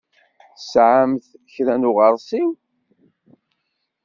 [0.55, 2.49] Tesɛamt kra n uɣeṛsiw?